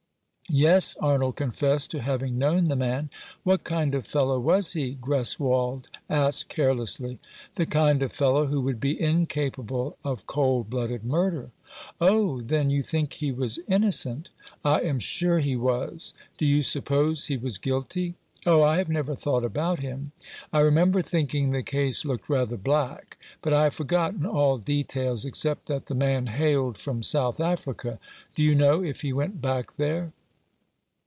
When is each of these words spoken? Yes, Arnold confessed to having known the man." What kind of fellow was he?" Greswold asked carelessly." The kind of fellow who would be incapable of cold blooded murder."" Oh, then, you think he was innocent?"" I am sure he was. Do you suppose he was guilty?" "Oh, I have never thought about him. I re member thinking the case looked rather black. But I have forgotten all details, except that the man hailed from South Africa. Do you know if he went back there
Yes, 0.53 0.97
Arnold 0.99 1.37
confessed 1.37 1.91
to 1.91 2.01
having 2.01 2.37
known 2.37 2.65
the 2.67 2.75
man." 2.75 3.09
What 3.45 3.63
kind 3.63 3.95
of 3.95 4.05
fellow 4.05 4.37
was 4.37 4.73
he?" 4.73 4.95
Greswold 5.01 5.85
asked 6.09 6.49
carelessly." 6.49 7.19
The 7.55 7.65
kind 7.65 8.03
of 8.03 8.11
fellow 8.11 8.47
who 8.47 8.59
would 8.59 8.81
be 8.81 8.99
incapable 8.99 9.95
of 10.03 10.27
cold 10.27 10.69
blooded 10.69 11.05
murder."" 11.05 11.51
Oh, 12.01 12.41
then, 12.41 12.69
you 12.69 12.83
think 12.83 13.13
he 13.13 13.31
was 13.31 13.59
innocent?"" 13.69 14.29
I 14.75 14.81
am 14.81 14.99
sure 14.99 15.39
he 15.39 15.55
was. 15.55 16.13
Do 16.37 16.45
you 16.45 16.63
suppose 16.63 17.27
he 17.27 17.37
was 17.37 17.57
guilty?" 17.57 18.15
"Oh, 18.45 18.61
I 18.61 18.75
have 18.77 18.89
never 18.89 19.15
thought 19.15 19.45
about 19.45 19.79
him. 19.79 20.11
I 20.51 20.59
re 20.59 20.71
member 20.71 21.01
thinking 21.01 21.51
the 21.51 21.63
case 21.63 22.03
looked 22.03 22.27
rather 22.27 22.57
black. 22.57 23.17
But 23.41 23.53
I 23.53 23.63
have 23.63 23.75
forgotten 23.75 24.25
all 24.25 24.57
details, 24.57 25.23
except 25.23 25.67
that 25.67 25.85
the 25.85 25.95
man 25.95 26.27
hailed 26.27 26.77
from 26.77 27.03
South 27.03 27.39
Africa. 27.39 28.01
Do 28.35 28.43
you 28.43 28.53
know 28.53 28.83
if 28.83 28.99
he 28.99 29.13
went 29.13 29.41
back 29.41 29.77
there 29.77 30.11